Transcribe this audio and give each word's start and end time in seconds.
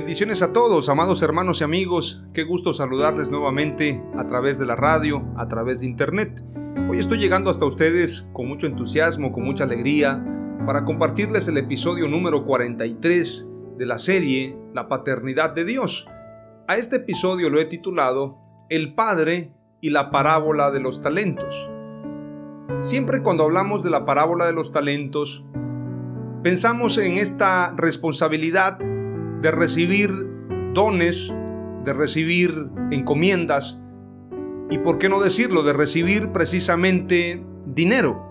Bendiciones 0.00 0.40
a 0.40 0.54
todos, 0.54 0.88
amados 0.88 1.20
hermanos 1.20 1.60
y 1.60 1.64
amigos. 1.64 2.24
Qué 2.32 2.44
gusto 2.44 2.72
saludarles 2.72 3.30
nuevamente 3.30 4.02
a 4.16 4.26
través 4.26 4.58
de 4.58 4.64
la 4.64 4.74
radio, 4.74 5.22
a 5.36 5.46
través 5.46 5.80
de 5.80 5.86
internet. 5.86 6.42
Hoy 6.88 6.98
estoy 6.98 7.18
llegando 7.18 7.50
hasta 7.50 7.66
ustedes 7.66 8.30
con 8.32 8.48
mucho 8.48 8.66
entusiasmo, 8.66 9.30
con 9.30 9.44
mucha 9.44 9.64
alegría, 9.64 10.24
para 10.64 10.86
compartirles 10.86 11.48
el 11.48 11.58
episodio 11.58 12.08
número 12.08 12.46
43 12.46 13.50
de 13.76 13.86
la 13.86 13.98
serie 13.98 14.58
La 14.72 14.88
Paternidad 14.88 15.50
de 15.50 15.66
Dios. 15.66 16.08
A 16.66 16.76
este 16.76 16.96
episodio 16.96 17.50
lo 17.50 17.60
he 17.60 17.66
titulado 17.66 18.38
El 18.70 18.94
Padre 18.94 19.52
y 19.82 19.90
la 19.90 20.10
Parábola 20.10 20.70
de 20.70 20.80
los 20.80 21.02
Talentos. 21.02 21.70
Siempre 22.80 23.22
cuando 23.22 23.44
hablamos 23.44 23.82
de 23.82 23.90
la 23.90 24.06
parábola 24.06 24.46
de 24.46 24.54
los 24.54 24.72
talentos, 24.72 25.46
pensamos 26.42 26.96
en 26.96 27.18
esta 27.18 27.74
responsabilidad 27.76 28.78
de 29.40 29.50
recibir 29.50 30.10
dones, 30.74 31.34
de 31.84 31.92
recibir 31.92 32.70
encomiendas 32.90 33.82
y, 34.70 34.78
por 34.78 34.98
qué 34.98 35.08
no 35.08 35.20
decirlo, 35.20 35.62
de 35.62 35.72
recibir 35.72 36.32
precisamente 36.32 37.44
dinero. 37.66 38.26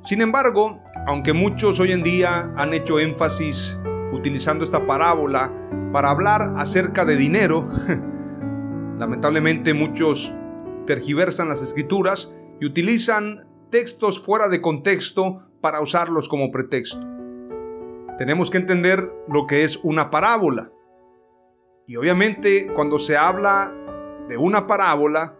Sin 0.00 0.20
embargo, 0.20 0.80
aunque 1.06 1.32
muchos 1.32 1.80
hoy 1.80 1.92
en 1.92 2.02
día 2.02 2.52
han 2.56 2.72
hecho 2.72 2.98
énfasis 3.00 3.80
utilizando 4.12 4.64
esta 4.64 4.86
parábola 4.86 5.52
para 5.92 6.10
hablar 6.10 6.54
acerca 6.56 7.04
de 7.04 7.16
dinero, 7.16 7.66
lamentablemente 8.98 9.74
muchos 9.74 10.34
tergiversan 10.86 11.48
las 11.48 11.62
escrituras 11.62 12.34
y 12.60 12.66
utilizan 12.66 13.46
textos 13.70 14.24
fuera 14.24 14.48
de 14.48 14.60
contexto 14.60 15.42
para 15.60 15.80
usarlos 15.80 16.28
como 16.28 16.50
pretexto 16.50 17.17
tenemos 18.18 18.50
que 18.50 18.58
entender 18.58 19.08
lo 19.28 19.46
que 19.46 19.62
es 19.62 19.78
una 19.84 20.10
parábola. 20.10 20.72
Y 21.86 21.96
obviamente 21.96 22.66
cuando 22.74 22.98
se 22.98 23.16
habla 23.16 23.72
de 24.28 24.36
una 24.36 24.66
parábola, 24.66 25.36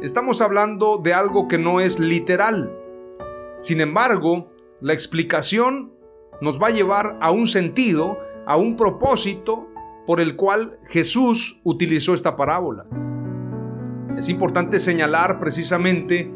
estamos 0.00 0.40
hablando 0.40 0.98
de 0.98 1.12
algo 1.12 1.48
que 1.48 1.58
no 1.58 1.80
es 1.80 1.98
literal. 1.98 2.72
Sin 3.58 3.80
embargo, 3.80 4.52
la 4.80 4.94
explicación 4.94 5.92
nos 6.40 6.62
va 6.62 6.68
a 6.68 6.70
llevar 6.70 7.18
a 7.20 7.32
un 7.32 7.48
sentido, 7.48 8.16
a 8.46 8.56
un 8.56 8.76
propósito 8.76 9.68
por 10.06 10.20
el 10.20 10.36
cual 10.36 10.78
Jesús 10.86 11.60
utilizó 11.64 12.14
esta 12.14 12.36
parábola. 12.36 12.86
Es 14.16 14.28
importante 14.28 14.78
señalar 14.78 15.40
precisamente 15.40 16.32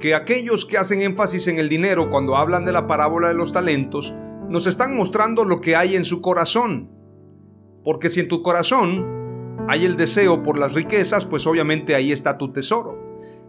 que 0.00 0.14
aquellos 0.14 0.66
que 0.66 0.78
hacen 0.78 1.02
énfasis 1.02 1.46
en 1.48 1.58
el 1.58 1.68
dinero 1.68 2.10
cuando 2.10 2.36
hablan 2.36 2.64
de 2.64 2.72
la 2.72 2.86
parábola 2.86 3.28
de 3.28 3.34
los 3.34 3.52
talentos, 3.52 4.14
nos 4.50 4.66
están 4.66 4.96
mostrando 4.96 5.44
lo 5.44 5.60
que 5.60 5.76
hay 5.76 5.94
en 5.94 6.04
su 6.04 6.20
corazón. 6.20 6.90
Porque 7.84 8.10
si 8.10 8.18
en 8.18 8.28
tu 8.28 8.42
corazón 8.42 9.56
hay 9.68 9.86
el 9.86 9.96
deseo 9.96 10.42
por 10.42 10.58
las 10.58 10.74
riquezas, 10.74 11.24
pues 11.24 11.46
obviamente 11.46 11.94
ahí 11.94 12.10
está 12.10 12.36
tu 12.36 12.52
tesoro. 12.52 12.98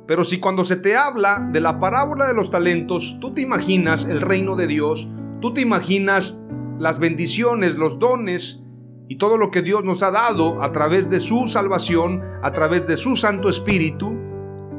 Pero 0.07 0.23
si 0.23 0.39
cuando 0.39 0.63
se 0.63 0.75
te 0.75 0.95
habla 0.95 1.49
de 1.51 1.59
la 1.59 1.79
parábola 1.79 2.27
de 2.27 2.35
los 2.35 2.51
talentos, 2.51 3.17
tú 3.19 3.31
te 3.31 3.41
imaginas 3.41 4.05
el 4.05 4.21
reino 4.21 4.55
de 4.55 4.67
Dios, 4.67 5.09
tú 5.41 5.53
te 5.53 5.61
imaginas 5.61 6.43
las 6.79 6.99
bendiciones, 6.99 7.77
los 7.77 7.97
dones 7.97 8.63
y 9.09 9.15
todo 9.15 9.37
lo 9.37 9.49
que 9.49 9.63
Dios 9.63 9.83
nos 9.83 10.03
ha 10.03 10.11
dado 10.11 10.61
a 10.61 10.71
través 10.71 11.09
de 11.09 11.19
su 11.19 11.47
salvación, 11.47 12.21
a 12.43 12.53
través 12.53 12.85
de 12.85 12.95
su 12.95 13.15
Santo 13.15 13.49
Espíritu, 13.49 14.19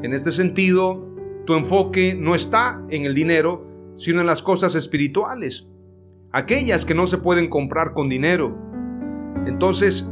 en 0.01 0.13
este 0.13 0.31
sentido, 0.31 1.05
tu 1.45 1.53
enfoque 1.53 2.15
no 2.17 2.33
está 2.33 2.81
en 2.89 3.05
el 3.05 3.13
dinero, 3.13 3.67
sino 3.95 4.21
en 4.21 4.27
las 4.27 4.41
cosas 4.41 4.75
espirituales 4.75 5.72
aquellas 6.33 6.83
que 6.83 6.95
no 6.95 7.07
se 7.07 7.19
pueden 7.19 7.47
comprar 7.47 7.93
con 7.93 8.09
dinero. 8.09 8.57
Entonces, 9.45 10.11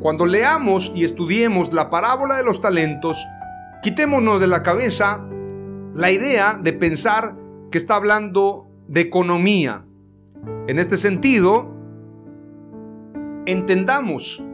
cuando 0.00 0.26
leamos 0.26 0.92
y 0.94 1.04
estudiemos 1.04 1.72
la 1.72 1.90
parábola 1.90 2.36
de 2.36 2.44
los 2.44 2.60
talentos, 2.60 3.26
quitémonos 3.82 4.38
de 4.40 4.46
la 4.46 4.62
cabeza 4.62 5.26
la 5.94 6.10
idea 6.10 6.58
de 6.62 6.72
pensar 6.72 7.36
que 7.70 7.78
está 7.78 7.96
hablando 7.96 8.68
de 8.86 9.00
economía. 9.00 9.84
En 10.66 10.78
este 10.78 10.96
sentido, 10.96 11.74
entendamos 13.46 14.44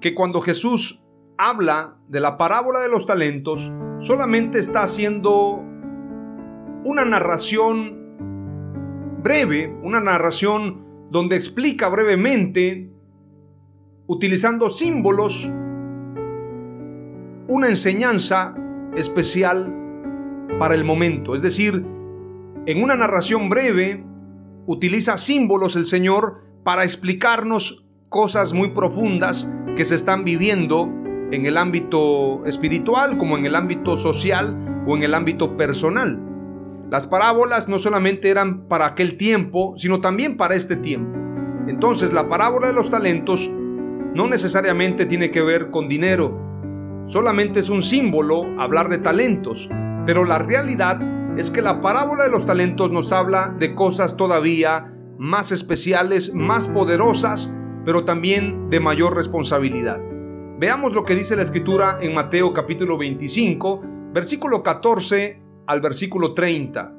que 0.00 0.14
cuando 0.14 0.40
Jesús 0.40 1.04
habla 1.38 1.96
de 2.08 2.20
la 2.20 2.36
parábola 2.36 2.80
de 2.80 2.88
los 2.88 3.06
talentos, 3.06 3.72
solamente 3.98 4.58
está 4.58 4.82
haciendo 4.82 5.62
una 6.84 7.04
narración 7.04 7.95
breve, 9.26 9.76
una 9.82 10.00
narración 10.00 11.08
donde 11.10 11.34
explica 11.34 11.88
brevemente, 11.88 12.88
utilizando 14.06 14.70
símbolos, 14.70 15.50
una 17.48 17.68
enseñanza 17.68 18.54
especial 18.94 19.74
para 20.60 20.76
el 20.76 20.84
momento. 20.84 21.34
Es 21.34 21.42
decir, 21.42 21.84
en 22.66 22.80
una 22.80 22.94
narración 22.94 23.50
breve, 23.50 24.04
utiliza 24.64 25.16
símbolos 25.16 25.74
el 25.74 25.86
Señor 25.86 26.44
para 26.62 26.84
explicarnos 26.84 27.88
cosas 28.08 28.52
muy 28.52 28.70
profundas 28.70 29.52
que 29.74 29.84
se 29.84 29.96
están 29.96 30.22
viviendo 30.22 30.88
en 31.32 31.46
el 31.46 31.56
ámbito 31.56 32.46
espiritual 32.46 33.18
como 33.18 33.36
en 33.36 33.44
el 33.44 33.56
ámbito 33.56 33.96
social 33.96 34.56
o 34.86 34.94
en 34.94 35.02
el 35.02 35.14
ámbito 35.14 35.56
personal. 35.56 36.25
Las 36.90 37.08
parábolas 37.08 37.68
no 37.68 37.80
solamente 37.80 38.30
eran 38.30 38.68
para 38.68 38.86
aquel 38.86 39.16
tiempo, 39.16 39.74
sino 39.76 40.00
también 40.00 40.36
para 40.36 40.54
este 40.54 40.76
tiempo. 40.76 41.18
Entonces 41.66 42.12
la 42.12 42.28
parábola 42.28 42.68
de 42.68 42.74
los 42.74 42.90
talentos 42.90 43.50
no 44.14 44.28
necesariamente 44.28 45.04
tiene 45.04 45.32
que 45.32 45.42
ver 45.42 45.70
con 45.70 45.88
dinero. 45.88 47.04
Solamente 47.06 47.58
es 47.58 47.70
un 47.70 47.82
símbolo 47.82 48.44
hablar 48.60 48.88
de 48.88 48.98
talentos. 48.98 49.68
Pero 50.06 50.24
la 50.24 50.38
realidad 50.38 51.00
es 51.36 51.50
que 51.50 51.60
la 51.60 51.80
parábola 51.80 52.24
de 52.24 52.30
los 52.30 52.46
talentos 52.46 52.92
nos 52.92 53.12
habla 53.12 53.54
de 53.58 53.74
cosas 53.74 54.16
todavía 54.16 54.86
más 55.18 55.50
especiales, 55.50 56.34
más 56.34 56.68
poderosas, 56.68 57.52
pero 57.84 58.04
también 58.04 58.70
de 58.70 58.78
mayor 58.78 59.16
responsabilidad. 59.16 60.00
Veamos 60.58 60.92
lo 60.92 61.04
que 61.04 61.16
dice 61.16 61.34
la 61.36 61.42
escritura 61.42 61.98
en 62.00 62.14
Mateo 62.14 62.52
capítulo 62.52 62.96
25, 62.96 63.82
versículo 64.12 64.62
14 64.62 65.45
al 65.66 65.80
versículo 65.80 66.32
30. 66.34 66.92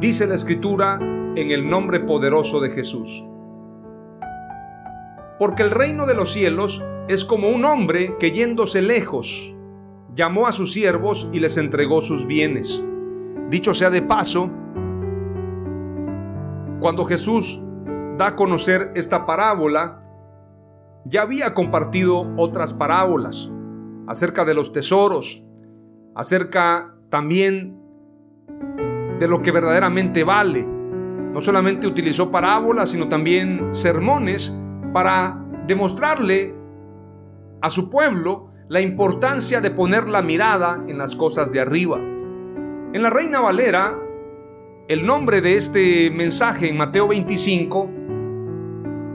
Dice 0.00 0.26
la 0.26 0.34
escritura 0.34 0.98
en 1.00 1.50
el 1.50 1.68
nombre 1.68 2.00
poderoso 2.00 2.60
de 2.60 2.70
Jesús. 2.70 3.24
Porque 5.38 5.62
el 5.62 5.70
reino 5.70 6.06
de 6.06 6.14
los 6.14 6.30
cielos 6.30 6.82
es 7.08 7.24
como 7.24 7.48
un 7.48 7.64
hombre 7.64 8.16
que 8.18 8.30
yéndose 8.30 8.82
lejos, 8.82 9.56
llamó 10.14 10.46
a 10.46 10.52
sus 10.52 10.72
siervos 10.72 11.28
y 11.32 11.40
les 11.40 11.56
entregó 11.56 12.00
sus 12.00 12.26
bienes. 12.26 12.84
Dicho 13.48 13.74
sea 13.74 13.90
de 13.90 14.02
paso, 14.02 14.50
cuando 16.80 17.04
Jesús 17.04 17.62
da 18.16 18.28
a 18.28 18.36
conocer 18.36 18.92
esta 18.94 19.26
parábola, 19.26 20.00
ya 21.04 21.22
había 21.22 21.54
compartido 21.54 22.32
otras 22.36 22.74
parábolas 22.74 23.50
acerca 24.06 24.44
de 24.44 24.54
los 24.54 24.72
tesoros, 24.72 25.46
acerca 26.14 26.94
también 27.08 27.79
de 29.20 29.28
lo 29.28 29.42
que 29.42 29.52
verdaderamente 29.52 30.24
vale. 30.24 30.66
No 30.66 31.40
solamente 31.40 31.86
utilizó 31.86 32.30
parábolas, 32.30 32.90
sino 32.90 33.06
también 33.06 33.68
sermones 33.70 34.56
para 34.92 35.44
demostrarle 35.66 36.56
a 37.60 37.68
su 37.68 37.90
pueblo 37.90 38.48
la 38.68 38.80
importancia 38.80 39.60
de 39.60 39.70
poner 39.70 40.08
la 40.08 40.22
mirada 40.22 40.82
en 40.88 40.96
las 40.96 41.14
cosas 41.14 41.52
de 41.52 41.60
arriba. 41.60 41.98
En 41.98 43.02
la 43.02 43.10
Reina 43.10 43.40
Valera, 43.40 43.96
el 44.88 45.04
nombre 45.06 45.42
de 45.42 45.56
este 45.56 46.10
mensaje 46.10 46.68
en 46.70 46.78
Mateo 46.78 47.06
25 47.08 47.90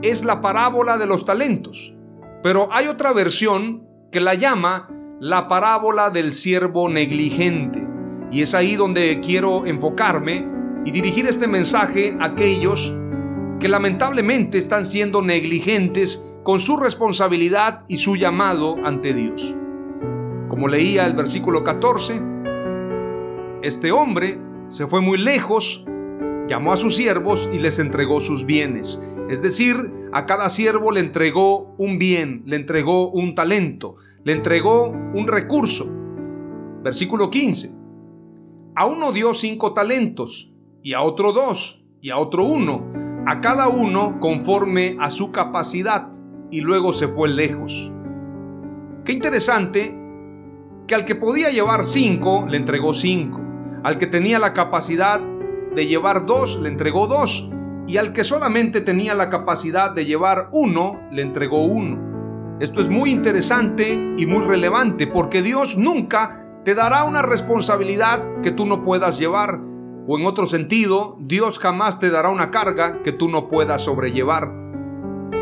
es 0.02 0.24
la 0.24 0.40
parábola 0.40 0.98
de 0.98 1.06
los 1.06 1.24
talentos, 1.24 1.96
pero 2.42 2.68
hay 2.70 2.86
otra 2.86 3.12
versión 3.12 3.86
que 4.12 4.20
la 4.20 4.34
llama 4.34 4.88
la 5.20 5.48
parábola 5.48 6.10
del 6.10 6.32
siervo 6.32 6.88
negligente. 6.88 7.85
Y 8.30 8.42
es 8.42 8.54
ahí 8.54 8.76
donde 8.76 9.20
quiero 9.20 9.66
enfocarme 9.66 10.46
y 10.84 10.90
dirigir 10.90 11.26
este 11.26 11.46
mensaje 11.46 12.16
a 12.20 12.26
aquellos 12.26 12.96
que 13.60 13.68
lamentablemente 13.68 14.58
están 14.58 14.84
siendo 14.84 15.22
negligentes 15.22 16.34
con 16.42 16.60
su 16.60 16.76
responsabilidad 16.76 17.84
y 17.88 17.96
su 17.96 18.16
llamado 18.16 18.76
ante 18.84 19.14
Dios. 19.14 19.54
Como 20.48 20.68
leía 20.68 21.06
el 21.06 21.14
versículo 21.14 21.64
14, 21.64 22.22
este 23.62 23.90
hombre 23.90 24.38
se 24.68 24.86
fue 24.86 25.00
muy 25.00 25.18
lejos, 25.18 25.84
llamó 26.48 26.72
a 26.72 26.76
sus 26.76 26.94
siervos 26.94 27.48
y 27.52 27.58
les 27.58 27.78
entregó 27.78 28.20
sus 28.20 28.46
bienes. 28.46 29.00
Es 29.28 29.42
decir, 29.42 29.76
a 30.12 30.24
cada 30.26 30.48
siervo 30.48 30.92
le 30.92 31.00
entregó 31.00 31.74
un 31.78 31.98
bien, 31.98 32.42
le 32.46 32.56
entregó 32.56 33.10
un 33.10 33.34
talento, 33.34 33.96
le 34.22 34.32
entregó 34.32 34.90
un 34.90 35.26
recurso. 35.26 35.92
Versículo 36.84 37.30
15. 37.30 37.75
A 38.78 38.84
uno 38.84 39.10
dio 39.10 39.32
cinco 39.32 39.72
talentos, 39.72 40.52
y 40.82 40.92
a 40.92 41.00
otro 41.00 41.32
dos, 41.32 41.86
y 42.02 42.10
a 42.10 42.18
otro 42.18 42.44
uno, 42.44 42.84
a 43.26 43.40
cada 43.40 43.68
uno 43.68 44.20
conforme 44.20 44.98
a 45.00 45.08
su 45.08 45.32
capacidad, 45.32 46.12
y 46.50 46.60
luego 46.60 46.92
se 46.92 47.08
fue 47.08 47.30
lejos. 47.30 47.90
Qué 49.06 49.14
interesante 49.14 49.98
que 50.86 50.94
al 50.94 51.06
que 51.06 51.14
podía 51.14 51.48
llevar 51.48 51.86
cinco, 51.86 52.44
le 52.46 52.58
entregó 52.58 52.92
cinco. 52.92 53.40
Al 53.82 53.96
que 53.96 54.06
tenía 54.06 54.38
la 54.38 54.52
capacidad 54.52 55.22
de 55.74 55.86
llevar 55.86 56.26
dos, 56.26 56.60
le 56.60 56.68
entregó 56.68 57.06
dos 57.06 57.50
y 57.86 57.96
al 57.96 58.12
que 58.12 58.24
solamente 58.24 58.82
tenía 58.82 59.14
la 59.14 59.30
capacidad 59.30 59.90
de 59.90 60.04
llevar 60.04 60.48
uno, 60.52 61.00
le 61.10 61.22
entregó 61.22 61.64
uno. 61.64 62.58
Esto 62.60 62.82
es 62.82 62.90
muy 62.90 63.10
interesante 63.10 64.14
y 64.18 64.26
muy 64.26 64.44
relevante 64.44 65.06
porque 65.06 65.40
Dios 65.40 65.78
nunca 65.78 66.45
te 66.66 66.74
dará 66.74 67.04
una 67.04 67.22
responsabilidad 67.22 68.40
que 68.42 68.50
tú 68.50 68.66
no 68.66 68.82
puedas 68.82 69.20
llevar. 69.20 69.60
O 70.08 70.18
en 70.18 70.26
otro 70.26 70.48
sentido, 70.48 71.16
Dios 71.20 71.60
jamás 71.60 72.00
te 72.00 72.10
dará 72.10 72.28
una 72.28 72.50
carga 72.50 73.04
que 73.04 73.12
tú 73.12 73.28
no 73.28 73.46
puedas 73.46 73.82
sobrellevar. 73.84 74.52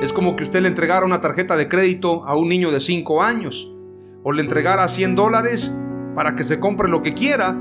Es 0.03 0.13
como 0.13 0.37
que 0.37 0.43
usted 0.43 0.61
le 0.61 0.69
entregara 0.69 1.07
una 1.07 1.23
tarjeta 1.23 1.57
de 1.57 1.67
crédito 1.67 2.27
a 2.27 2.37
un 2.37 2.51
niño 2.51 2.71
de 2.71 2.79
5 2.79 3.23
años 3.23 3.75
o 4.23 4.33
le 4.33 4.43
entregara 4.43 4.87
100 4.87 5.17
dólares 5.17 5.75
para 6.15 6.35
que 6.35 6.45
se 6.45 6.61
compre 6.61 6.91
lo 6.91 7.01
que 7.01 7.15
quiera. 7.15 7.57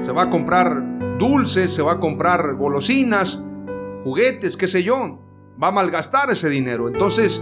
Se 0.00 0.10
va 0.10 0.24
a 0.24 0.30
comprar 0.30 1.16
dulces, 1.20 1.72
se 1.72 1.82
va 1.82 1.92
a 1.92 2.00
comprar 2.00 2.56
golosinas, 2.56 3.44
juguetes, 4.00 4.56
qué 4.56 4.66
sé 4.66 4.82
yo, 4.82 5.20
va 5.62 5.68
a 5.68 5.70
malgastar 5.70 6.28
ese 6.28 6.48
dinero. 6.48 6.88
Entonces, 6.88 7.40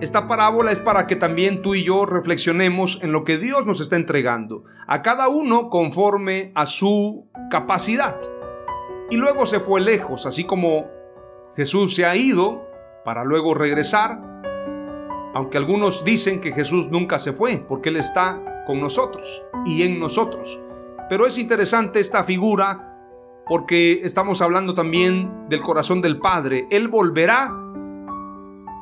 esta 0.00 0.26
parábola 0.26 0.72
es 0.72 0.80
para 0.80 1.06
que 1.06 1.16
también 1.16 1.62
tú 1.62 1.74
y 1.74 1.84
yo 1.84 2.04
reflexionemos 2.04 3.02
en 3.02 3.12
lo 3.12 3.24
que 3.24 3.38
Dios 3.38 3.64
nos 3.64 3.80
está 3.80 3.96
entregando, 3.96 4.64
a 4.86 5.00
cada 5.00 5.28
uno 5.28 5.70
conforme 5.70 6.52
a 6.54 6.66
su 6.66 7.28
capacidad. 7.50 8.20
Y 9.10 9.16
luego 9.16 9.46
se 9.46 9.58
fue 9.58 9.80
lejos, 9.80 10.26
así 10.26 10.44
como 10.44 10.90
Jesús 11.54 11.94
se 11.94 12.04
ha 12.04 12.14
ido 12.14 12.66
para 13.04 13.24
luego 13.24 13.54
regresar, 13.54 14.20
aunque 15.34 15.56
algunos 15.56 16.04
dicen 16.04 16.40
que 16.40 16.52
Jesús 16.52 16.90
nunca 16.90 17.18
se 17.18 17.32
fue, 17.32 17.64
porque 17.66 17.88
Él 17.88 17.96
está 17.96 18.64
con 18.66 18.80
nosotros 18.80 19.46
y 19.64 19.82
en 19.82 19.98
nosotros. 19.98 20.60
Pero 21.08 21.26
es 21.26 21.38
interesante 21.38 22.00
esta 22.00 22.22
figura 22.24 22.92
porque 23.46 24.00
estamos 24.02 24.42
hablando 24.42 24.74
también 24.74 25.48
del 25.48 25.60
corazón 25.60 26.02
del 26.02 26.18
Padre. 26.18 26.66
Él 26.70 26.88
volverá 26.88 27.65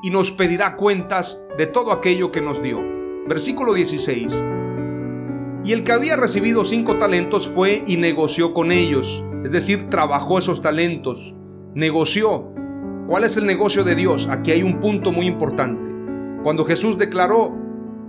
y 0.04 0.10
nos 0.10 0.32
pedirá 0.32 0.76
cuentas 0.76 1.42
de 1.56 1.66
todo 1.66 1.90
aquello 1.90 2.30
que 2.30 2.42
nos 2.42 2.62
dio. 2.62 2.78
Versículo 3.26 3.72
16. 3.72 4.44
Y 5.64 5.72
el 5.72 5.82
que 5.82 5.92
había 5.92 6.14
recibido 6.14 6.66
cinco 6.66 6.98
talentos 6.98 7.48
fue 7.48 7.82
y 7.86 7.96
negoció 7.96 8.52
con 8.52 8.70
ellos, 8.70 9.24
es 9.44 9.52
decir, 9.52 9.88
trabajó 9.88 10.38
esos 10.38 10.60
talentos, 10.60 11.36
negoció. 11.74 12.52
¿Cuál 13.08 13.24
es 13.24 13.38
el 13.38 13.46
negocio 13.46 13.82
de 13.82 13.94
Dios? 13.94 14.28
Aquí 14.28 14.50
hay 14.50 14.62
un 14.62 14.78
punto 14.78 15.10
muy 15.10 15.24
importante. 15.24 15.90
Cuando 16.42 16.66
Jesús 16.66 16.98
declaró 16.98 17.56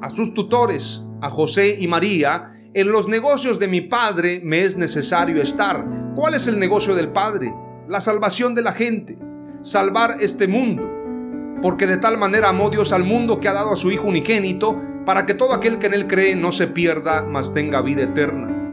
a 0.01 0.09
sus 0.09 0.33
tutores, 0.33 1.07
a 1.21 1.30
José 1.30 1.77
y 1.80 1.88
María, 1.88 2.51
en 2.74 2.92
los 2.92 3.07
negocios 3.07 3.57
de 3.57 3.69
mi 3.69 3.80
Padre 3.80 4.42
me 4.44 4.65
es 4.65 4.75
necesario 4.75 5.42
estar. 5.42 5.86
¿Cuál 6.13 6.33
es 6.33 6.47
el 6.47 6.59
negocio 6.59 6.94
del 6.94 7.13
Padre? 7.13 7.53
La 7.88 8.01
salvación 8.01 8.53
de 8.53 8.63
la 8.63 8.74
gente, 8.74 9.18
salvar 9.62 10.18
este 10.19 10.50
mundo. 10.50 10.94
Porque 11.62 11.88
de 11.88 11.98
tal 11.98 12.18
manera 12.18 12.50
amó 12.50 12.69
Dios 12.69 12.94
al 12.94 13.04
mundo 13.04 13.40
que 13.40 13.48
ha 13.48 13.54
dado 13.54 13.72
a 13.72 13.75
su 13.75 13.92
Hijo 13.92 14.07
unigénito, 14.07 14.78
para 15.06 15.25
que 15.25 15.34
todo 15.34 15.54
aquel 15.54 15.80
que 15.80 15.88
en 15.88 15.94
él 15.94 16.07
cree 16.07 16.36
no 16.36 16.52
se 16.52 16.68
pierda, 16.68 17.24
mas 17.24 17.54
tenga 17.54 17.81
vida 17.81 18.04
eterna. 18.04 18.72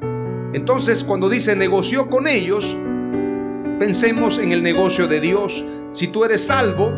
Entonces, 0.53 1.05
cuando 1.05 1.29
dice 1.29 1.57
negoció 1.57 2.11
con 2.11 2.29
ellos, 2.29 2.77
pensemos 3.79 4.39
en 4.39 4.53
el 4.53 4.63
negocio 4.63 5.09
de 5.09 5.21
Dios. 5.21 5.65
Si 5.93 6.09
tú 6.09 6.25
eres 6.25 6.47
salvo, 6.47 6.93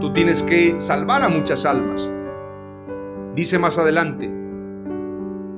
tú 0.00 0.12
tienes 0.12 0.42
que 0.42 0.78
salvar 0.78 1.22
a 1.22 1.28
muchas 1.28 1.66
almas. 1.66 2.10
Dice 3.34 3.58
más 3.58 3.78
adelante, 3.78 4.30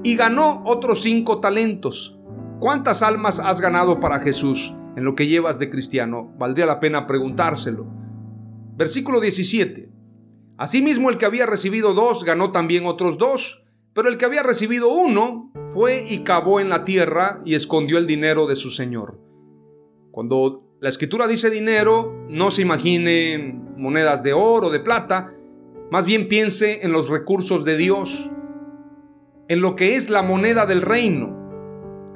y 0.02 0.14
ganó 0.14 0.62
otros 0.64 1.02
cinco 1.02 1.40
talentos. 1.40 2.16
¿Cuántas 2.60 3.02
almas 3.02 3.40
has 3.40 3.60
ganado 3.60 3.98
para 3.98 4.20
Jesús 4.20 4.72
en 4.96 5.04
lo 5.04 5.14
que 5.14 5.26
llevas 5.26 5.58
de 5.58 5.68
cristiano? 5.68 6.32
Valdría 6.38 6.64
la 6.64 6.78
pena 6.78 7.06
preguntárselo. 7.06 7.86
Versículo 8.76 9.20
17. 9.20 9.88
Asimismo 10.58 11.08
el 11.08 11.16
que 11.16 11.24
había 11.24 11.46
recibido 11.46 11.94
dos 11.94 12.24
ganó 12.24 12.52
también 12.52 12.86
otros 12.86 13.16
dos, 13.16 13.66
pero 13.94 14.08
el 14.08 14.18
que 14.18 14.26
había 14.26 14.42
recibido 14.42 14.90
uno 14.90 15.50
fue 15.66 16.06
y 16.08 16.18
cavó 16.18 16.60
en 16.60 16.68
la 16.68 16.84
tierra 16.84 17.40
y 17.44 17.54
escondió 17.54 17.96
el 17.96 18.06
dinero 18.06 18.46
de 18.46 18.54
su 18.54 18.70
señor. 18.70 19.18
Cuando 20.10 20.76
la 20.80 20.90
escritura 20.90 21.26
dice 21.26 21.48
dinero, 21.48 22.26
no 22.28 22.50
se 22.50 22.62
imagine 22.62 23.58
monedas 23.78 24.22
de 24.22 24.34
oro, 24.34 24.68
o 24.68 24.70
de 24.70 24.80
plata, 24.80 25.34
más 25.90 26.04
bien 26.04 26.28
piense 26.28 26.80
en 26.84 26.92
los 26.92 27.08
recursos 27.08 27.64
de 27.64 27.76
Dios, 27.78 28.30
en 29.48 29.60
lo 29.60 29.74
que 29.74 29.96
es 29.96 30.10
la 30.10 30.22
moneda 30.22 30.66
del 30.66 30.82
reino. 30.82 31.35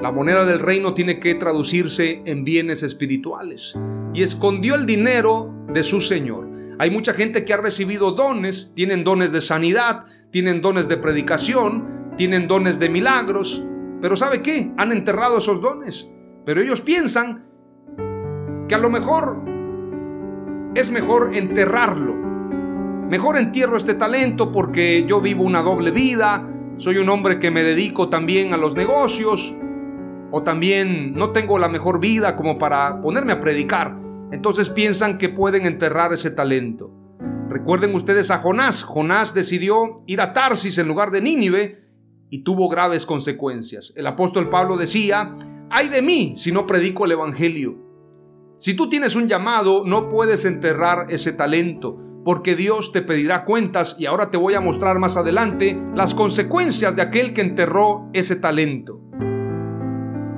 La 0.00 0.12
moneda 0.12 0.46
del 0.46 0.60
reino 0.60 0.94
tiene 0.94 1.20
que 1.20 1.34
traducirse 1.34 2.22
en 2.24 2.42
bienes 2.42 2.82
espirituales. 2.82 3.78
Y 4.14 4.22
escondió 4.22 4.74
el 4.74 4.86
dinero 4.86 5.54
de 5.68 5.82
su 5.82 6.00
Señor. 6.00 6.48
Hay 6.78 6.90
mucha 6.90 7.12
gente 7.12 7.44
que 7.44 7.52
ha 7.52 7.58
recibido 7.58 8.12
dones, 8.12 8.72
tienen 8.74 9.04
dones 9.04 9.30
de 9.30 9.42
sanidad, 9.42 10.06
tienen 10.30 10.62
dones 10.62 10.88
de 10.88 10.96
predicación, 10.96 12.14
tienen 12.16 12.48
dones 12.48 12.78
de 12.78 12.88
milagros. 12.88 13.62
Pero 14.00 14.16
¿sabe 14.16 14.40
qué? 14.40 14.72
Han 14.78 14.90
enterrado 14.90 15.36
esos 15.36 15.60
dones. 15.60 16.08
Pero 16.46 16.62
ellos 16.62 16.80
piensan 16.80 17.44
que 18.68 18.74
a 18.74 18.78
lo 18.78 18.88
mejor 18.88 19.44
es 20.74 20.90
mejor 20.90 21.36
enterrarlo. 21.36 22.14
Mejor 23.10 23.36
entierro 23.36 23.76
este 23.76 23.94
talento 23.94 24.50
porque 24.50 25.04
yo 25.06 25.20
vivo 25.20 25.44
una 25.44 25.62
doble 25.62 25.90
vida, 25.90 26.48
soy 26.78 26.96
un 26.96 27.10
hombre 27.10 27.38
que 27.38 27.50
me 27.50 27.62
dedico 27.62 28.08
también 28.08 28.54
a 28.54 28.56
los 28.56 28.76
negocios, 28.76 29.54
o 30.30 30.42
también 30.42 31.14
no 31.14 31.30
tengo 31.30 31.58
la 31.58 31.68
mejor 31.68 32.00
vida 32.00 32.36
como 32.36 32.58
para 32.58 33.00
ponerme 33.00 33.32
a 33.32 33.40
predicar. 33.40 33.96
Entonces 34.32 34.70
piensan 34.70 35.18
que 35.18 35.28
pueden 35.28 35.66
enterrar 35.66 36.12
ese 36.12 36.30
talento. 36.30 36.92
Recuerden 37.48 37.94
ustedes 37.94 38.30
a 38.30 38.38
Jonás. 38.38 38.84
Jonás 38.84 39.34
decidió 39.34 40.02
ir 40.06 40.20
a 40.20 40.32
Tarsis 40.32 40.78
en 40.78 40.86
lugar 40.88 41.10
de 41.10 41.20
Nínive 41.20 41.84
y 42.30 42.44
tuvo 42.44 42.68
graves 42.68 43.06
consecuencias. 43.06 43.92
El 43.96 44.06
apóstol 44.06 44.48
Pablo 44.48 44.76
decía, 44.76 45.34
ay 45.68 45.88
de 45.88 46.00
mí 46.00 46.34
si 46.36 46.52
no 46.52 46.66
predico 46.66 47.04
el 47.04 47.12
Evangelio. 47.12 47.76
Si 48.58 48.74
tú 48.74 48.88
tienes 48.88 49.16
un 49.16 49.26
llamado, 49.26 49.84
no 49.84 50.08
puedes 50.08 50.44
enterrar 50.44 51.06
ese 51.08 51.32
talento 51.32 51.96
porque 52.24 52.54
Dios 52.54 52.92
te 52.92 53.02
pedirá 53.02 53.44
cuentas 53.44 53.96
y 53.98 54.06
ahora 54.06 54.30
te 54.30 54.36
voy 54.36 54.54
a 54.54 54.60
mostrar 54.60 54.98
más 54.98 55.16
adelante 55.16 55.76
las 55.94 56.14
consecuencias 56.14 56.94
de 56.94 57.02
aquel 57.02 57.32
que 57.32 57.40
enterró 57.40 58.08
ese 58.12 58.36
talento. 58.36 59.09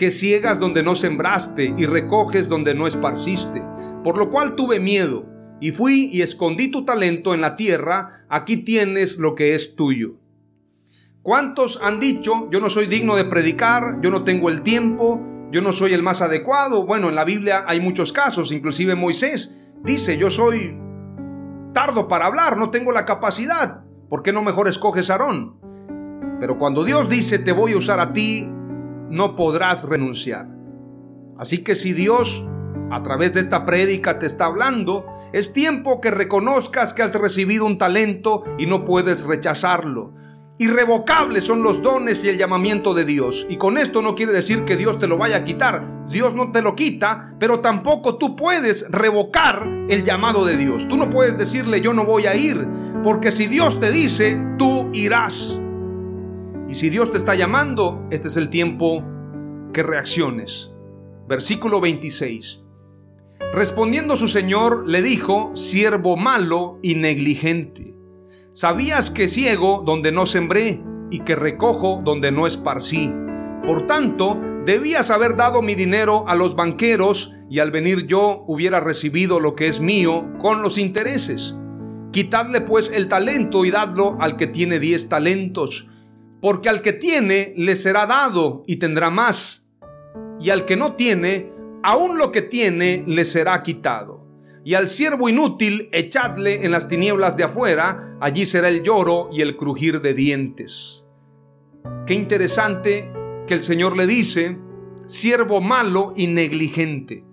que 0.00 0.10
ciegas 0.10 0.58
donde 0.58 0.82
no 0.82 0.94
sembraste 0.94 1.74
y 1.76 1.84
recoges 1.84 2.48
donde 2.48 2.74
no 2.74 2.86
esparciste, 2.86 3.62
por 4.02 4.16
lo 4.16 4.30
cual 4.30 4.56
tuve 4.56 4.80
miedo, 4.80 5.26
y 5.60 5.72
fui 5.72 6.08
y 6.10 6.22
escondí 6.22 6.68
tu 6.68 6.86
talento 6.86 7.34
en 7.34 7.42
la 7.42 7.54
tierra, 7.54 8.08
aquí 8.30 8.56
tienes 8.56 9.18
lo 9.18 9.34
que 9.34 9.54
es 9.54 9.76
tuyo. 9.76 10.14
¿Cuántos 11.20 11.80
han 11.82 12.00
dicho, 12.00 12.48
yo 12.50 12.60
no 12.60 12.70
soy 12.70 12.86
digno 12.86 13.14
de 13.14 13.26
predicar, 13.26 14.00
yo 14.00 14.10
no 14.10 14.24
tengo 14.24 14.48
el 14.48 14.62
tiempo, 14.62 15.20
yo 15.52 15.60
no 15.60 15.70
soy 15.70 15.92
el 15.92 16.02
más 16.02 16.22
adecuado? 16.22 16.86
Bueno, 16.86 17.10
en 17.10 17.14
la 17.14 17.26
Biblia 17.26 17.64
hay 17.66 17.80
muchos 17.80 18.14
casos, 18.14 18.52
inclusive 18.52 18.94
Moisés 18.94 19.58
dice, 19.84 20.16
yo 20.16 20.30
soy 20.30 20.78
tardo 21.74 22.08
para 22.08 22.24
hablar, 22.24 22.56
no 22.56 22.70
tengo 22.70 22.90
la 22.90 23.04
capacidad. 23.04 23.84
¿Por 24.08 24.22
qué 24.22 24.32
no 24.32 24.40
mejor 24.40 24.66
escoges 24.66 25.10
a 25.10 25.16
Aarón? 25.16 25.60
Pero 26.40 26.56
cuando 26.56 26.84
Dios 26.84 27.10
dice, 27.10 27.38
te 27.38 27.52
voy 27.52 27.74
a 27.74 27.76
usar 27.76 28.00
a 28.00 28.14
ti, 28.14 28.50
no 29.10 29.36
podrás 29.36 29.88
renunciar. 29.88 30.48
Así 31.38 31.64
que 31.64 31.74
si 31.74 31.92
Dios 31.92 32.44
a 32.90 33.02
través 33.02 33.34
de 33.34 33.40
esta 33.40 33.64
prédica 33.64 34.18
te 34.18 34.26
está 34.26 34.46
hablando, 34.46 35.06
es 35.32 35.52
tiempo 35.52 36.00
que 36.00 36.10
reconozcas 36.10 36.92
que 36.92 37.02
has 37.02 37.14
recibido 37.14 37.64
un 37.64 37.78
talento 37.78 38.42
y 38.58 38.66
no 38.66 38.84
puedes 38.84 39.24
rechazarlo. 39.24 40.12
Irrevocables 40.58 41.44
son 41.44 41.62
los 41.62 41.82
dones 41.82 42.22
y 42.22 42.28
el 42.28 42.36
llamamiento 42.36 42.92
de 42.92 43.06
Dios. 43.06 43.46
Y 43.48 43.56
con 43.56 43.78
esto 43.78 44.02
no 44.02 44.14
quiere 44.14 44.32
decir 44.32 44.66
que 44.66 44.76
Dios 44.76 44.98
te 44.98 45.06
lo 45.06 45.16
vaya 45.16 45.36
a 45.36 45.44
quitar. 45.44 46.06
Dios 46.10 46.34
no 46.34 46.52
te 46.52 46.60
lo 46.60 46.76
quita, 46.76 47.34
pero 47.38 47.60
tampoco 47.60 48.18
tú 48.18 48.36
puedes 48.36 48.90
revocar 48.90 49.66
el 49.88 50.04
llamado 50.04 50.44
de 50.44 50.58
Dios. 50.58 50.86
Tú 50.86 50.98
no 50.98 51.08
puedes 51.08 51.38
decirle 51.38 51.80
yo 51.80 51.94
no 51.94 52.04
voy 52.04 52.26
a 52.26 52.34
ir, 52.34 52.68
porque 53.02 53.32
si 53.32 53.46
Dios 53.46 53.80
te 53.80 53.90
dice, 53.90 54.38
tú 54.58 54.90
irás. 54.92 55.62
Y 56.70 56.76
si 56.76 56.88
Dios 56.88 57.10
te 57.10 57.18
está 57.18 57.34
llamando, 57.34 58.06
este 58.12 58.28
es 58.28 58.36
el 58.36 58.48
tiempo 58.48 59.04
que 59.72 59.82
reacciones. 59.82 60.72
Versículo 61.28 61.80
26. 61.80 62.62
Respondiendo 63.52 64.16
su 64.16 64.28
señor, 64.28 64.86
le 64.86 65.02
dijo, 65.02 65.50
siervo 65.56 66.16
malo 66.16 66.78
y 66.80 66.94
negligente. 66.94 67.96
Sabías 68.52 69.10
que 69.10 69.26
ciego 69.26 69.82
donde 69.84 70.12
no 70.12 70.26
sembré 70.26 70.80
y 71.10 71.20
que 71.20 71.34
recojo 71.34 72.02
donde 72.04 72.30
no 72.30 72.46
esparcí. 72.46 73.12
Por 73.66 73.88
tanto, 73.88 74.38
debías 74.64 75.10
haber 75.10 75.34
dado 75.34 75.62
mi 75.62 75.74
dinero 75.74 76.24
a 76.28 76.36
los 76.36 76.54
banqueros 76.54 77.32
y 77.50 77.58
al 77.58 77.72
venir 77.72 78.06
yo 78.06 78.44
hubiera 78.46 78.78
recibido 78.78 79.40
lo 79.40 79.56
que 79.56 79.66
es 79.66 79.80
mío 79.80 80.28
con 80.38 80.62
los 80.62 80.78
intereses. 80.78 81.56
Quitadle 82.12 82.60
pues 82.60 82.92
el 82.94 83.08
talento 83.08 83.64
y 83.64 83.72
dadlo 83.72 84.16
al 84.20 84.36
que 84.36 84.46
tiene 84.46 84.78
diez 84.78 85.08
talentos, 85.08 85.88
porque 86.40 86.68
al 86.68 86.82
que 86.82 86.92
tiene 86.92 87.54
le 87.56 87.76
será 87.76 88.06
dado 88.06 88.64
y 88.66 88.76
tendrá 88.76 89.10
más, 89.10 89.68
y 90.38 90.50
al 90.50 90.64
que 90.64 90.76
no 90.76 90.94
tiene, 90.94 91.52
aún 91.82 92.18
lo 92.18 92.32
que 92.32 92.42
tiene 92.42 93.04
le 93.06 93.24
será 93.24 93.62
quitado 93.62 94.20
y 94.64 94.74
al 94.74 94.88
siervo 94.88 95.28
inútil 95.28 95.88
echadle 95.92 96.64
en 96.64 96.70
las 96.70 96.88
tinieblas 96.88 97.36
de 97.36 97.44
afuera, 97.44 98.16
allí 98.20 98.44
será 98.44 98.68
el 98.68 98.82
lloro 98.82 99.28
y 99.32 99.40
el 99.40 99.56
crujir 99.56 100.00
de 100.00 100.14
dientes. 100.14 101.06
Qué 102.06 102.14
interesante 102.14 103.10
que 103.46 103.54
el 103.54 103.62
Señor 103.62 103.96
le 103.96 104.06
dice, 104.06 104.58
siervo 105.06 105.60
malo 105.60 106.12
y 106.16 106.26
negligente. 106.26 107.24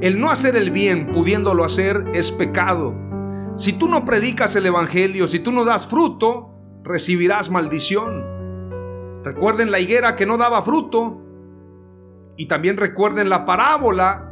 El 0.00 0.18
no 0.18 0.30
hacer 0.30 0.56
el 0.56 0.70
bien 0.70 1.12
pudiéndolo 1.12 1.64
hacer 1.64 2.06
es 2.14 2.32
pecado. 2.32 2.94
Si 3.56 3.74
tú 3.74 3.88
no 3.88 4.04
predicas 4.04 4.56
el 4.56 4.66
Evangelio, 4.66 5.28
si 5.28 5.38
tú 5.38 5.52
no 5.52 5.64
das 5.64 5.86
fruto, 5.86 6.54
recibirás 6.82 7.50
maldición. 7.50 8.24
Recuerden 9.24 9.70
la 9.70 9.80
higuera 9.80 10.16
que 10.16 10.26
no 10.26 10.36
daba 10.36 10.62
fruto. 10.62 11.20
Y 12.36 12.46
también 12.46 12.76
recuerden 12.76 13.28
la 13.28 13.44
parábola 13.44 14.26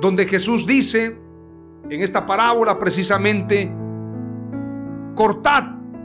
donde 0.00 0.26
Jesús 0.26 0.66
dice 0.66 1.20
en 1.90 2.02
esta 2.02 2.24
parábola 2.26 2.78
precisamente, 2.78 3.72
cortad 5.14 5.64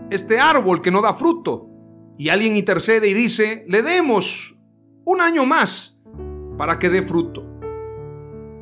este 0.10 0.40
árbol 0.40 0.82
que 0.82 0.92
no 0.92 1.02
da 1.02 1.14
fruto. 1.14 1.70
Y 2.18 2.30
alguien 2.30 2.56
intercede 2.56 3.08
y 3.08 3.14
dice, 3.14 3.66
le 3.68 3.82
demos 3.82 4.58
un 5.06 5.22
año 5.22 5.46
más 5.46 6.02
para 6.58 6.80
que 6.80 6.90
dé 6.90 7.02
fruto. 7.02 7.44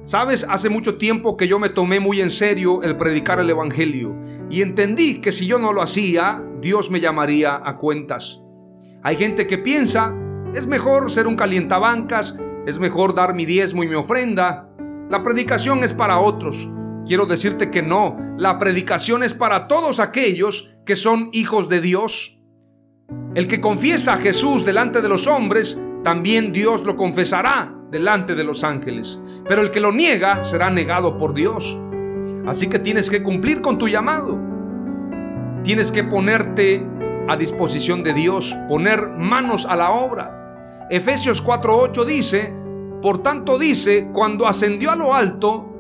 Sabes, 0.04 0.46
hace 0.50 0.70
mucho 0.70 0.98
tiempo 0.98 1.38
que 1.38 1.48
yo 1.48 1.60
me 1.60 1.70
tomé 1.70 2.02
muy 2.02 2.20
en 2.20 2.30
serio 2.30 2.84
el 2.84 2.98
predicar 2.98 3.40
el 3.40 3.50
Evangelio 3.50 4.14
y 4.50 4.62
entendí 4.62 5.22
que 5.22 5.32
si 5.32 5.48
yo 5.48 5.60
no 5.60 5.72
lo 5.72 5.82
hacía, 5.82 6.46
Dios 6.60 6.92
me 6.92 7.00
llamaría 7.00 7.62
a 7.64 7.78
cuentas. 7.78 8.43
Hay 9.04 9.18
gente 9.18 9.48
que 9.48 9.58
piensa, 9.58 10.16
es 10.56 10.68
mejor 10.68 11.12
ser 11.12 11.28
un 11.28 11.36
calientabancas, 11.36 12.40
es 12.66 12.80
mejor 12.80 13.14
dar 13.14 13.36
mi 13.36 13.46
diezmo 13.46 13.84
y 13.84 13.88
mi 13.88 13.96
ofrenda, 13.96 14.70
la 15.10 15.22
predicación 15.22 15.84
es 15.84 15.92
para 15.92 16.20
otros. 16.20 16.70
Quiero 17.06 17.26
decirte 17.26 17.70
que 17.70 17.82
no, 17.82 18.16
la 18.38 18.58
predicación 18.58 19.22
es 19.24 19.34
para 19.34 19.68
todos 19.68 20.00
aquellos 20.00 20.78
que 20.86 20.96
son 20.96 21.30
hijos 21.34 21.68
de 21.68 21.82
Dios. 21.82 22.40
El 23.36 23.50
que 23.50 23.60
confiesa 23.60 24.14
a 24.14 24.18
Jesús 24.18 24.64
delante 24.64 25.02
de 25.02 25.10
los 25.10 25.28
hombres, 25.28 25.82
también 26.02 26.54
Dios 26.54 26.84
lo 26.84 26.96
confesará 26.96 27.76
delante 27.92 28.36
de 28.36 28.46
los 28.46 28.64
ángeles. 28.64 29.20
Pero 29.48 29.62
el 29.62 29.72
que 29.72 29.82
lo 29.82 29.92
niega 29.92 30.46
será 30.46 30.70
negado 30.70 31.18
por 31.18 31.34
Dios. 31.34 31.78
Así 32.48 32.68
que 32.68 32.80
tienes 32.80 33.10
que 33.10 33.22
cumplir 33.22 33.62
con 33.62 33.78
tu 33.78 33.90
llamado. 33.90 34.40
Tienes 35.64 35.92
que 35.92 36.06
ponerte 36.06 36.88
a 37.28 37.38
disposición 37.38 38.04
de 38.04 38.14
Dios, 38.14 38.56
poner 38.68 39.10
manos 39.10 39.66
a 39.66 39.76
la 39.76 39.92
obra. 39.92 40.88
Efesios 40.90 41.44
4:8 41.44 42.06
dice, 42.06 42.54
por 43.02 43.22
tanto 43.22 43.58
dice, 43.58 44.10
cuando 44.14 44.48
ascendió 44.48 44.92
a 44.92 44.96
lo 44.96 45.14
alto, 45.14 45.74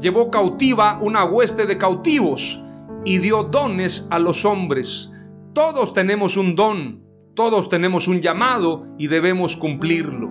llevó 0.00 0.30
cautiva 0.30 0.98
una 1.00 1.24
hueste 1.24 1.66
de 1.66 1.78
cautivos 1.78 2.62
y 3.04 3.18
dio 3.18 3.44
dones 3.44 4.06
a 4.10 4.18
los 4.18 4.44
hombres. 4.44 5.12
Todos 5.52 5.94
tenemos 5.94 6.36
un 6.36 6.54
don, 6.54 7.04
todos 7.34 7.68
tenemos 7.68 8.08
un 8.08 8.20
llamado 8.20 8.86
y 8.98 9.08
debemos 9.08 9.56
cumplirlo. 9.56 10.30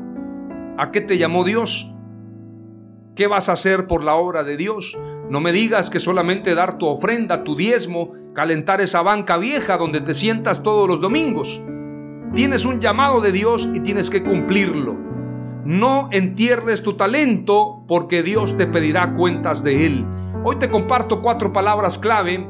¿A 0.78 0.92
qué 0.92 1.02
te 1.02 1.18
llamó 1.18 1.44
Dios? 1.44 1.94
¿Qué 3.16 3.28
vas 3.28 3.50
a 3.50 3.54
hacer 3.54 3.86
por 3.86 4.04
la 4.04 4.16
obra 4.16 4.44
de 4.44 4.58
Dios? 4.58 4.98
No 5.30 5.42
me 5.42 5.52
digas 5.52 5.92
que 5.92 6.00
solamente 6.00 6.56
dar 6.56 6.80
tu 6.80 6.88
ofrenda, 6.88 7.44
tu 7.44 7.56
diezmo, 7.56 8.14
calentar 8.34 8.82
esa 8.82 9.04
banca 9.04 9.38
vieja 9.38 9.78
donde 9.78 10.02
te 10.02 10.16
sientas 10.16 10.64
todos 10.64 10.88
los 10.88 11.02
domingos. 11.02 11.62
Tienes 12.34 12.66
un 12.66 12.82
llamado 12.82 13.22
de 13.22 13.32
Dios 13.32 13.70
y 13.76 13.82
tienes 13.82 14.10
que 14.10 14.24
cumplirlo. 14.24 14.98
No 15.66 16.10
entierres 16.12 16.82
tu 16.82 16.94
talento 16.94 17.84
porque 17.88 18.24
Dios 18.24 18.58
te 18.58 18.66
pedirá 18.66 19.14
cuentas 19.14 19.64
de 19.64 19.86
él. 19.86 20.08
Hoy 20.44 20.56
te 20.58 20.72
comparto 20.72 21.22
cuatro 21.22 21.54
palabras 21.54 22.00
clave 22.00 22.48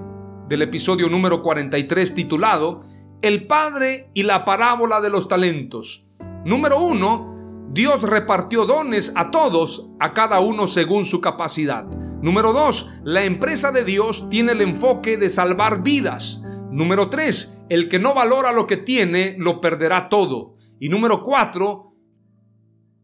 del 0.47 0.61
episodio 0.61 1.09
número 1.09 1.41
43 1.41 2.15
titulado 2.15 2.79
El 3.21 3.45
Padre 3.45 4.09
y 4.13 4.23
la 4.23 4.45
parábola 4.45 5.01
de 5.01 5.09
los 5.09 5.27
talentos. 5.27 6.07
Número 6.45 6.81
uno, 6.81 7.38
Dios 7.71 8.01
repartió 8.01 8.65
dones 8.65 9.13
a 9.15 9.29
todos, 9.29 9.89
a 9.99 10.13
cada 10.13 10.39
uno 10.39 10.65
según 10.65 11.05
su 11.05 11.21
capacidad. 11.21 11.85
Número 12.21 12.51
dos, 12.51 12.89
la 13.03 13.23
empresa 13.23 13.71
de 13.71 13.83
Dios 13.83 14.29
tiene 14.29 14.53
el 14.53 14.61
enfoque 14.61 15.17
de 15.17 15.29
salvar 15.29 15.83
vidas. 15.83 16.43
Número 16.71 17.09
tres, 17.09 17.61
el 17.69 17.87
que 17.87 17.99
no 17.99 18.13
valora 18.13 18.51
lo 18.51 18.65
que 18.65 18.77
tiene, 18.77 19.35
lo 19.37 19.61
perderá 19.61 20.09
todo. 20.09 20.55
Y 20.79 20.89
número 20.89 21.21
cuatro, 21.21 21.93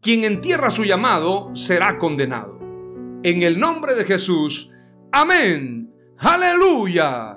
quien 0.02 0.24
entierra 0.24 0.70
su 0.70 0.84
llamado 0.84 1.54
será 1.54 1.98
condenado. 1.98 2.58
En 3.22 3.42
el 3.42 3.58
nombre 3.58 3.94
de 3.94 4.04
Jesús, 4.04 4.70
amén. 5.12 5.92
Aleluya. 6.18 7.36